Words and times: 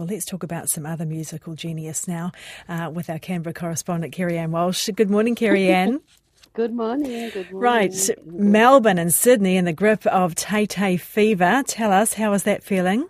Well, 0.00 0.06
let's 0.10 0.26
talk 0.26 0.44
about 0.44 0.70
some 0.70 0.86
other 0.86 1.04
musical 1.04 1.56
genius 1.56 2.06
now 2.06 2.30
uh, 2.68 2.88
with 2.94 3.10
our 3.10 3.18
Canberra 3.18 3.52
correspondent, 3.52 4.12
Kerry-Anne 4.12 4.52
Walsh. 4.52 4.88
Good 4.94 5.10
morning, 5.10 5.34
Kerry-Anne. 5.34 6.00
Good 6.52 6.72
morning. 6.72 7.30
Good 7.30 7.50
morning. 7.50 7.60
Right, 7.60 8.10
Melbourne 8.24 8.98
and 8.98 9.12
Sydney 9.12 9.56
in 9.56 9.64
the 9.64 9.72
grip 9.72 10.06
of 10.06 10.36
Tay 10.36 10.66
Tay 10.66 10.98
fever. 10.98 11.64
Tell 11.66 11.90
us, 11.90 12.12
how 12.14 12.32
is 12.32 12.44
that 12.44 12.62
feeling? 12.62 13.08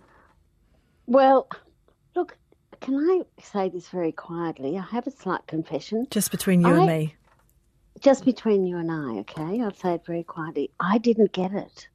Well, 1.05 1.47
look, 2.15 2.35
can 2.81 2.95
I 2.95 3.21
say 3.39 3.69
this 3.69 3.89
very 3.89 4.11
quietly? 4.11 4.75
I 4.75 4.81
have 4.81 5.05
a 5.05 5.11
slight 5.11 5.45
confession. 5.45 6.07
Just 6.09 6.31
between 6.31 6.61
you 6.61 6.69
I, 6.69 6.77
and 6.77 6.87
me. 6.87 7.15
Just 7.99 8.25
between 8.25 8.65
you 8.65 8.77
and 8.77 8.91
I, 8.91 9.19
okay? 9.19 9.61
I'll 9.61 9.75
say 9.75 9.93
it 9.93 10.07
very 10.07 10.23
quietly. 10.23 10.71
I 10.79 10.97
didn't 10.97 11.33
get 11.33 11.53
it. 11.53 11.87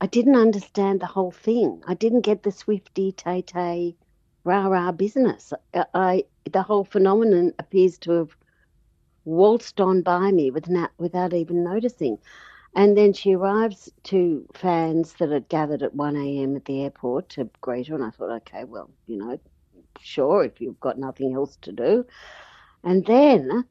I 0.00 0.08
didn't 0.08 0.34
understand 0.34 0.98
the 0.98 1.06
whole 1.06 1.30
thing. 1.30 1.84
I 1.86 1.94
didn't 1.94 2.22
get 2.22 2.42
the 2.42 2.50
Swifty 2.50 3.12
Tay 3.12 3.42
Tay 3.42 3.94
rah 4.46 4.66
rah 4.68 4.92
business. 4.92 5.52
I, 5.74 5.84
I 5.94 6.24
the 6.50 6.62
whole 6.62 6.84
phenomenon 6.84 7.52
appears 7.58 7.98
to 7.98 8.12
have 8.12 8.36
waltzed 9.24 9.80
on 9.80 10.02
by 10.02 10.30
me 10.30 10.50
without 10.50 10.90
without 10.98 11.34
even 11.34 11.64
noticing. 11.64 12.18
And 12.74 12.96
then 12.96 13.14
she 13.14 13.34
arrives 13.34 13.90
to 14.04 14.46
fans 14.54 15.14
that 15.14 15.30
had 15.30 15.48
gathered 15.48 15.82
at 15.82 15.94
1 15.94 16.14
a.m. 16.14 16.56
at 16.56 16.66
the 16.66 16.82
airport 16.82 17.30
to 17.30 17.48
greet 17.62 17.88
her. 17.88 17.94
And 17.94 18.04
I 18.04 18.10
thought, 18.10 18.36
okay, 18.42 18.64
well, 18.64 18.90
you 19.06 19.16
know, 19.16 19.40
sure, 19.98 20.44
if 20.44 20.60
you've 20.60 20.78
got 20.78 20.98
nothing 20.98 21.32
else 21.34 21.56
to 21.62 21.72
do. 21.72 22.04
And 22.84 23.06
then 23.06 23.64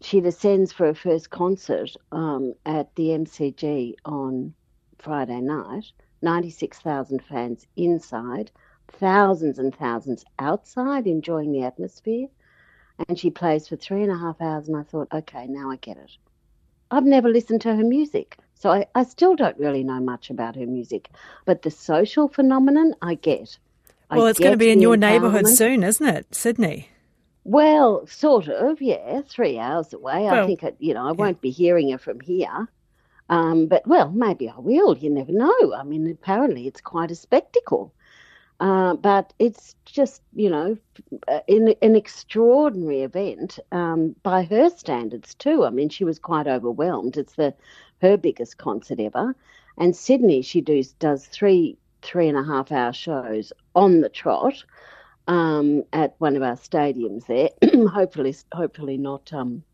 she 0.00 0.20
descends 0.22 0.72
for 0.72 0.86
her 0.86 0.94
first 0.94 1.28
concert 1.28 1.94
um, 2.10 2.54
at 2.64 2.94
the 2.94 3.08
MCG 3.08 3.96
on 4.06 4.54
Friday 4.98 5.42
night. 5.42 5.92
96,000 6.22 7.22
fans 7.24 7.66
inside 7.76 8.50
thousands 8.88 9.58
and 9.58 9.74
thousands 9.74 10.24
outside 10.38 11.06
enjoying 11.06 11.52
the 11.52 11.62
atmosphere. 11.62 12.28
And 13.08 13.18
she 13.18 13.30
plays 13.30 13.68
for 13.68 13.76
three 13.76 14.02
and 14.02 14.12
a 14.12 14.18
half 14.18 14.40
hours, 14.40 14.68
and 14.68 14.76
I 14.76 14.82
thought, 14.82 15.08
okay, 15.12 15.46
now 15.48 15.70
I 15.70 15.76
get 15.76 15.96
it. 15.96 16.10
I've 16.90 17.04
never 17.04 17.28
listened 17.28 17.62
to 17.62 17.74
her 17.74 17.82
music, 17.82 18.36
so 18.54 18.70
I, 18.70 18.86
I 18.94 19.04
still 19.04 19.34
don't 19.34 19.58
really 19.58 19.82
know 19.82 19.98
much 19.98 20.28
about 20.28 20.56
her 20.56 20.66
music. 20.66 21.08
But 21.46 21.62
the 21.62 21.70
social 21.70 22.28
phenomenon, 22.28 22.94
I 23.00 23.14
get. 23.14 23.58
Well, 24.10 24.26
I 24.26 24.30
it's 24.30 24.38
get 24.38 24.44
going 24.44 24.52
to 24.52 24.58
be 24.58 24.70
in 24.70 24.82
your 24.82 24.98
neighbourhood 24.98 25.48
soon, 25.48 25.82
isn't 25.82 26.06
it, 26.06 26.34
Sydney? 26.34 26.90
Well, 27.44 28.06
sort 28.06 28.46
of, 28.48 28.80
yeah, 28.82 29.22
three 29.22 29.58
hours 29.58 29.92
away. 29.92 30.24
Well, 30.24 30.44
I 30.44 30.46
think, 30.46 30.62
it, 30.62 30.76
you 30.78 30.94
know, 30.94 31.04
I 31.04 31.08
yeah. 31.08 31.12
won't 31.12 31.40
be 31.40 31.50
hearing 31.50 31.90
her 31.90 31.98
from 31.98 32.20
here. 32.20 32.68
Um, 33.30 33.66
but, 33.66 33.86
well, 33.86 34.10
maybe 34.10 34.50
I 34.50 34.58
will. 34.58 34.96
You 34.96 35.10
never 35.10 35.32
know. 35.32 35.74
I 35.74 35.82
mean, 35.82 36.08
apparently 36.08 36.66
it's 36.66 36.82
quite 36.82 37.10
a 37.10 37.16
spectacle. 37.16 37.92
Uh, 38.62 38.94
but 38.94 39.32
it's 39.40 39.74
just, 39.86 40.22
you 40.34 40.48
know, 40.48 40.78
in, 41.48 41.74
an 41.82 41.96
extraordinary 41.96 43.02
event 43.02 43.58
um, 43.72 44.14
by 44.22 44.44
her 44.44 44.70
standards 44.70 45.34
too. 45.34 45.64
I 45.64 45.70
mean, 45.70 45.88
she 45.88 46.04
was 46.04 46.20
quite 46.20 46.46
overwhelmed. 46.46 47.16
It's 47.16 47.34
the 47.34 47.54
her 48.02 48.16
biggest 48.16 48.58
concert 48.58 49.00
ever, 49.00 49.34
and 49.78 49.96
Sydney 49.96 50.42
she 50.42 50.60
does 50.60 50.92
does 50.92 51.26
three 51.26 51.76
three 52.02 52.28
and 52.28 52.38
a 52.38 52.44
half 52.44 52.70
hour 52.70 52.92
shows 52.92 53.52
on 53.74 54.00
the 54.00 54.08
trot 54.08 54.62
um, 55.26 55.82
at 55.92 56.14
one 56.18 56.36
of 56.36 56.42
our 56.44 56.56
stadiums 56.56 57.26
there. 57.26 57.48
hopefully, 57.88 58.36
hopefully 58.52 58.96
not 58.96 59.32
um, 59.32 59.64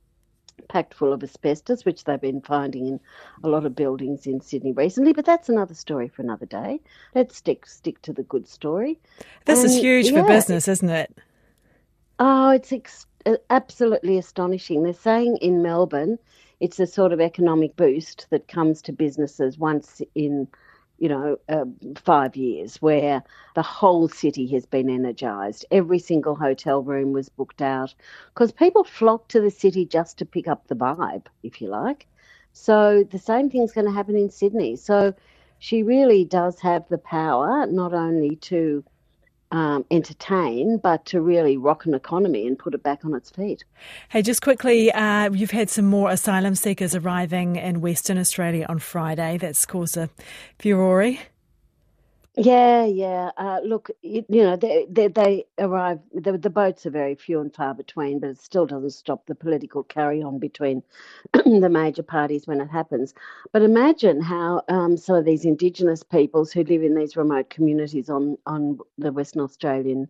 packed 0.69 0.95
full 0.95 1.13
of 1.13 1.23
asbestos, 1.23 1.85
which 1.85 2.05
they've 2.05 2.21
been 2.21 2.41
finding 2.41 2.87
in 2.87 3.01
a 3.45 3.49
lot 3.49 3.65
of 3.65 3.77
buildings 3.77 4.27
in 4.27 4.41
Sydney 4.41 4.73
recently. 4.73 5.13
But 5.13 5.25
that's 5.25 5.49
another 5.49 5.75
story 5.75 6.09
for 6.09 6.23
another 6.23 6.47
day. 6.47 6.81
Let's 7.15 7.37
stick 7.37 7.67
stick 7.67 8.01
to 8.03 8.13
the 8.13 8.23
good 8.25 8.49
story. 8.49 8.99
This 9.45 9.61
and, 9.61 9.71
is 9.71 9.77
huge 9.77 10.07
yeah, 10.07 10.23
for 10.23 10.29
business, 10.29 10.69
isn't 10.69 10.91
it? 10.91 11.17
Oh, 12.19 12.51
it's 12.51 12.73
ex- 12.73 13.07
uh, 13.27 13.37
absolutely 13.51 14.19
astonishing. 14.19 14.83
They're 14.83 14.93
saying 14.93 15.39
in 15.39 15.63
Melbourne, 15.63 16.19
it's 16.61 16.81
a 16.81 16.87
sort 16.87 17.13
of 17.13 17.21
economic 17.21 17.77
boost 17.77 18.27
that 18.31 18.49
comes 18.49 18.83
to 18.83 18.93
businesses 18.93 19.59
once 19.59 20.03
in 20.15 20.49
you 20.99 21.09
know, 21.09 21.39
uh, 21.49 21.65
five 21.97 22.37
years 22.37 22.77
where 22.83 23.23
the 23.55 23.63
whole 23.63 24.09
city 24.09 24.47
has 24.49 24.67
been 24.67 24.91
energised. 24.91 25.65
Every 25.71 25.99
single 25.99 26.35
hotel 26.35 26.83
room 26.83 27.13
was 27.13 27.29
booked 27.29 27.63
out 27.63 27.95
because 28.35 28.53
people 28.53 28.85
flock 28.85 29.29
to 29.29 29.41
the 29.41 29.51
city 29.51 29.87
just 29.87 30.19
to 30.19 30.25
pick 30.27 30.49
up 30.49 30.67
the 30.67 30.77
vibe, 30.77 31.27
if 31.43 31.61
you 31.61 31.69
like. 31.69 32.07
So 32.53 33.05
the 33.05 33.19
same 33.19 33.51
thing's 33.51 33.73
going 33.73 33.87
to 33.87 33.93
happen 33.93 34.17
in 34.17 34.31
Sydney. 34.31 34.77
So 34.77 35.15
she 35.59 35.83
really 35.83 36.25
does 36.25 36.61
have 36.61 36.89
the 36.89 36.99
power 36.99 37.67
not 37.67 37.95
only 37.95 38.37
to 38.37 38.85
um, 39.51 39.85
entertain, 39.91 40.79
but 40.79 41.05
to 41.07 41.21
really 41.21 41.57
rock 41.57 41.87
an 41.87 41.95
economy 41.95 42.47
and 42.47 42.59
put 42.59 42.75
it 42.75 42.83
back 42.83 43.05
on 43.05 43.15
its 43.15 43.31
feet. 43.31 43.65
Hey, 44.11 44.23
just 44.23 44.43
quickly, 44.43 44.93
uh, 44.93 45.31
you've 45.33 45.51
had 45.51 45.71
some 45.71 45.87
more 45.87 46.11
asylum 46.11 46.55
seekers 46.55 46.95
arriving 46.95 47.57
in 47.57 47.81
Western 47.81 48.19
Australia 48.19 48.67
on 48.69 48.79
Friday. 48.79 49.39
That's 49.39 49.65
caused 49.65 49.97
a 49.97 50.11
furore. 50.59 51.17
Yeah, 52.39 52.87
yeah. 52.87 53.33
Uh, 53.39 53.61
look, 53.65 53.91
you, 54.03 54.25
you 54.29 54.43
know, 54.45 54.57
they, 54.57 54.87
they, 54.91 55.09
they 55.09 55.47
arrive, 55.61 56.01
the, 56.15 56.39
the, 56.39 56.51
boats 56.51 56.87
are 56.87 56.91
very 56.91 57.15
few 57.15 57.41
and 57.41 57.55
far 57.55 57.75
between, 57.75 58.21
but 58.21 58.31
it 58.31 58.41
still 58.41 58.67
doesn't 58.67 58.93
stop 58.93 59.27
the 59.27 59.37
political 59.37 59.85
carry 59.85 60.23
on 60.23 60.41
between 60.41 60.83
the 61.35 61.71
major 61.71 62.03
parties 62.05 62.49
when 62.49 62.61
it 62.61 62.71
happens. 62.71 63.15
But 63.53 63.63
imagine 63.63 64.23
how 64.23 64.63
um, 64.69 64.97
some 64.99 65.17
of 65.17 65.27
these 65.27 65.47
Indigenous 65.47 66.03
peoples 66.05 66.53
who 66.53 66.65
live 66.65 66.83
in 66.85 66.97
these 66.97 67.17
remote 67.19 67.51
communities 67.51 68.11
on, 68.11 68.39
on 68.47 68.81
the 68.99 69.13
Western 69.13 69.43
Australian 69.43 70.09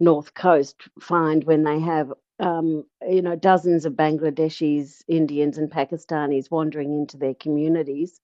north 0.00 0.34
coast 0.34 0.88
find 1.00 1.44
when 1.44 1.64
they 1.64 1.80
have 1.80 2.12
um, 2.40 2.84
you 3.08 3.22
know, 3.22 3.36
dozens 3.36 3.86
of 3.86 3.94
Bangladeshis, 3.94 5.04
Indians, 5.08 5.58
and 5.58 5.70
Pakistanis 5.72 6.50
wandering 6.50 6.94
into 6.94 7.18
their 7.18 7.34
communities 7.34 8.20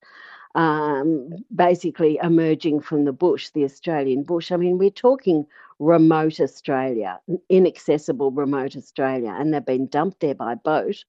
um, 0.55 1.29
basically 1.55 2.19
emerging 2.21 2.81
from 2.81 3.05
the 3.05 3.11
bush, 3.11 3.49
the 3.49 3.63
Australian 3.63 4.23
bush. 4.23 4.51
I 4.51 4.57
mean, 4.57 4.77
we're 4.77 4.89
talking 4.89 5.45
remote 5.79 6.39
Australia, 6.39 7.19
inaccessible 7.49 8.31
remote 8.31 8.75
Australia, 8.75 9.35
and 9.37 9.53
they've 9.53 9.65
been 9.65 9.87
dumped 9.87 10.19
there 10.19 10.35
by 10.35 10.55
boat 10.55 11.03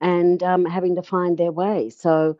and 0.00 0.42
um, 0.42 0.64
having 0.64 0.94
to 0.94 1.02
find 1.02 1.36
their 1.38 1.52
way. 1.52 1.90
So 1.90 2.36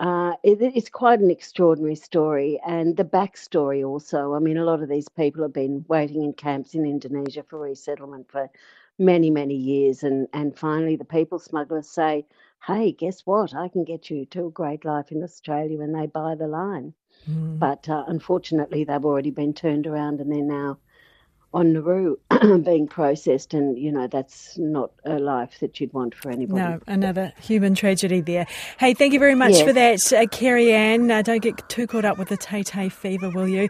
uh, 0.00 0.32
it, 0.42 0.60
it's 0.60 0.90
quite 0.90 1.20
an 1.20 1.30
extraordinary 1.30 1.94
story, 1.94 2.60
and 2.66 2.96
the 2.96 3.04
backstory 3.04 3.86
also. 3.86 4.34
I 4.34 4.38
mean, 4.40 4.58
a 4.58 4.64
lot 4.64 4.82
of 4.82 4.88
these 4.90 5.08
people 5.08 5.42
have 5.42 5.54
been 5.54 5.84
waiting 5.88 6.22
in 6.22 6.34
camps 6.34 6.74
in 6.74 6.84
Indonesia 6.84 7.42
for 7.42 7.58
resettlement 7.58 8.30
for 8.30 8.50
many, 8.98 9.30
many 9.30 9.54
years, 9.54 10.02
and 10.02 10.28
and 10.32 10.58
finally 10.58 10.96
the 10.96 11.04
people 11.04 11.38
smugglers 11.38 11.88
say 11.88 12.26
hey, 12.66 12.92
guess 12.92 13.20
what? 13.24 13.54
I 13.54 13.68
can 13.68 13.84
get 13.84 14.10
you 14.10 14.26
to 14.26 14.46
a 14.46 14.50
great 14.50 14.84
life 14.84 15.12
in 15.12 15.22
Australia 15.22 15.78
when 15.78 15.92
they 15.92 16.06
buy 16.06 16.34
the 16.34 16.48
line. 16.48 16.94
Mm. 17.30 17.58
But 17.58 17.88
uh, 17.88 18.04
unfortunately, 18.08 18.84
they've 18.84 19.04
already 19.04 19.30
been 19.30 19.54
turned 19.54 19.86
around 19.86 20.20
and 20.20 20.30
they're 20.32 20.42
now 20.42 20.78
on 21.54 21.72
Nauru 21.72 22.16
being 22.64 22.86
processed, 22.86 23.54
and 23.54 23.78
you 23.78 23.90
know 23.90 24.06
that's 24.06 24.58
not 24.58 24.90
a 25.04 25.18
life 25.18 25.58
that 25.60 25.80
you'd 25.80 25.92
want 25.94 26.14
for 26.14 26.30
anybody. 26.30 26.60
No, 26.60 26.80
another 26.86 27.32
human 27.40 27.74
tragedy 27.74 28.20
there. 28.20 28.46
Hey, 28.78 28.92
thank 28.92 29.14
you 29.14 29.18
very 29.18 29.34
much 29.34 29.52
yes. 29.52 29.62
for 29.62 29.72
that, 29.72 30.12
uh, 30.12 30.26
Kerry-Anne. 30.26 31.10
Uh, 31.10 31.22
don't 31.22 31.40
get 31.40 31.66
too 31.68 31.86
caught 31.86 32.04
up 32.04 32.18
with 32.18 32.28
the 32.28 32.36
Tay 32.36 32.62
Tay 32.62 32.88
fever, 32.90 33.30
will 33.30 33.48
you? 33.48 33.62